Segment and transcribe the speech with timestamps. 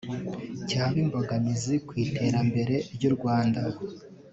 [0.69, 3.61] cyaba imbogamizi ku iterambere ry’u Rwanda